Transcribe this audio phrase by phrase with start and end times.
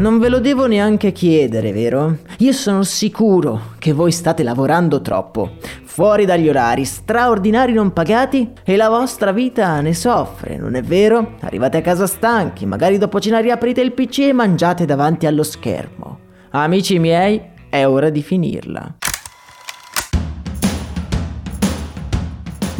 [0.00, 2.20] Non ve lo devo neanche chiedere, vero?
[2.38, 8.76] Io sono sicuro che voi state lavorando troppo, fuori dagli orari, straordinari non pagati e
[8.76, 11.34] la vostra vita ne soffre, non è vero?
[11.40, 16.20] Arrivate a casa stanchi, magari dopo cena riaprite il PC e mangiate davanti allo schermo.
[16.52, 18.94] Amici miei, è ora di finirla.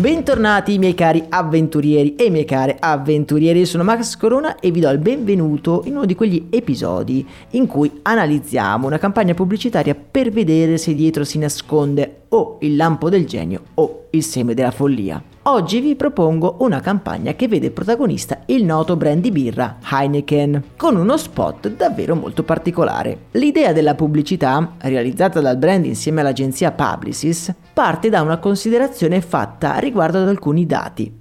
[0.01, 4.89] Bentornati miei cari avventurieri e mie care avventurieri, io sono Max Corona e vi do
[4.89, 10.79] il benvenuto in uno di quegli episodi in cui analizziamo una campagna pubblicitaria per vedere
[10.79, 15.23] se dietro si nasconde o il lampo del genio o il seme della follia.
[15.51, 20.95] Oggi vi propongo una campagna che vede protagonista il noto brand di birra Heineken, con
[20.95, 23.23] uno spot davvero molto particolare.
[23.33, 30.19] L'idea della pubblicità, realizzata dal brand insieme all'agenzia Publicis, parte da una considerazione fatta riguardo
[30.19, 31.19] ad alcuni dati.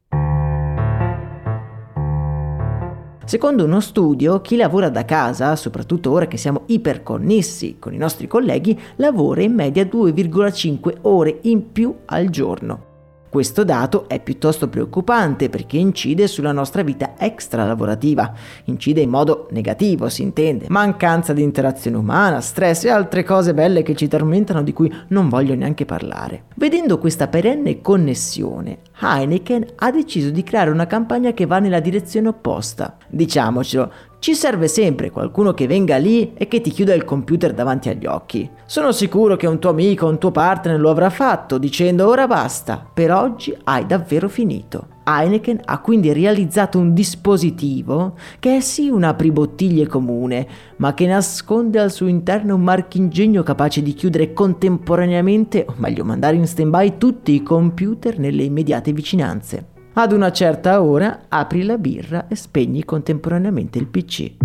[3.25, 8.27] Secondo uno studio, chi lavora da casa, soprattutto ora che siamo iperconnessi con i nostri
[8.27, 12.88] colleghi, lavora in media 2,5 ore in più al giorno.
[13.29, 19.47] Questo dato è piuttosto preoccupante perché incide sulla nostra vita extra lavorativa, incide in modo
[19.51, 24.63] negativo, si intende, mancanza di interazione umana, stress e altre cose belle che ci tormentano
[24.63, 26.45] di cui non voglio neanche parlare.
[26.55, 32.29] Vedendo questa perenne connessione, Heineken ha deciso di creare una campagna che va nella direzione
[32.29, 32.97] opposta.
[33.07, 37.87] Diciamocelo, ci serve sempre qualcuno che venga lì e che ti chiuda il computer davanti
[37.87, 38.49] agli occhi.
[38.65, 42.27] Sono sicuro che un tuo amico o un tuo partner lo avrà fatto dicendo ora
[42.27, 44.97] basta, per oggi hai davvero finito.
[45.05, 51.79] Heineken ha quindi realizzato un dispositivo che è sì un apribottiglie comune, ma che nasconde
[51.79, 57.33] al suo interno un marchingegno capace di chiudere contemporaneamente, o meglio mandare in stand-by tutti
[57.33, 59.77] i computer nelle immediate vicinanze.
[59.93, 64.35] Ad una certa ora apri la birra e spegni contemporaneamente il PC.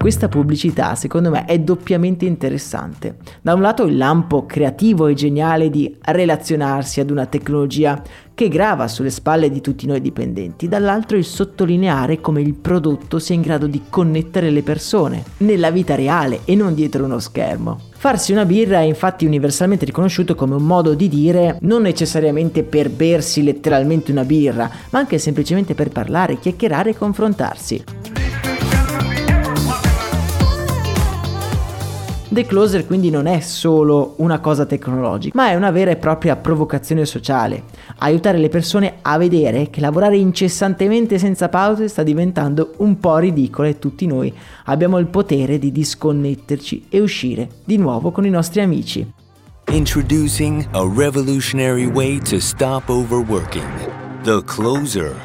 [0.00, 3.16] Questa pubblicità secondo me è doppiamente interessante.
[3.42, 8.02] Da un lato il lampo creativo e geniale di relazionarsi ad una tecnologia
[8.32, 13.34] che grava sulle spalle di tutti noi dipendenti, dall'altro il sottolineare come il prodotto sia
[13.34, 17.78] in grado di connettere le persone nella vita reale e non dietro uno schermo.
[17.90, 22.88] Farsi una birra è infatti universalmente riconosciuto come un modo di dire non necessariamente per
[22.88, 27.99] bersi letteralmente una birra, ma anche semplicemente per parlare, chiacchierare e confrontarsi.
[32.32, 36.36] The Closer quindi non è solo una cosa tecnologica, ma è una vera e propria
[36.36, 37.64] provocazione sociale.
[37.98, 43.66] Aiutare le persone a vedere che lavorare incessantemente senza pause sta diventando un po' ridicolo
[43.66, 44.32] e tutti noi
[44.66, 49.12] abbiamo il potere di disconnetterci e uscire di nuovo con i nostri amici.
[49.72, 53.66] Introducing a revolutionary way to stop overworking.
[54.22, 55.16] The Closer,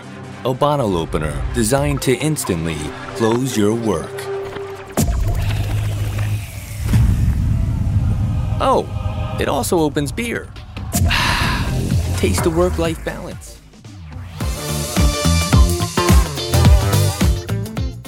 [0.43, 2.77] a bottle opener designed to instantly
[3.13, 4.34] close your work.
[8.59, 8.85] Oh,
[9.37, 10.47] it also opens beer.
[12.17, 13.53] Taste the work life balance.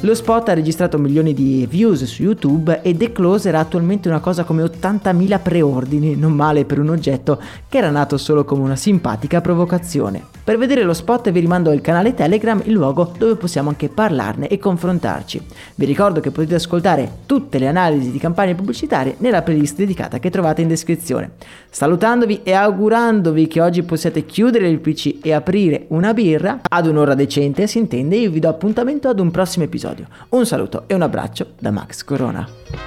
[0.02, 4.20] Lo spot ha registrato milioni di views su YouTube e The Closer ha attualmente una
[4.20, 8.76] cosa come 80.000 preordini, non male per un oggetto che era nato solo come una
[8.78, 10.37] simpatica provocazione.
[10.48, 14.48] Per vedere lo spot vi rimando al canale Telegram, il luogo dove possiamo anche parlarne
[14.48, 15.42] e confrontarci.
[15.76, 20.30] Vi ricordo che potete ascoltare tutte le analisi di campagne pubblicitarie nella playlist dedicata che
[20.30, 21.32] trovate in descrizione.
[21.70, 27.14] Salutandovi e augurandovi che oggi possiate chiudere il PC e aprire una birra, ad un'ora
[27.14, 30.08] decente si intende, io vi do appuntamento ad un prossimo episodio.
[30.30, 32.87] Un saluto e un abbraccio da Max Corona.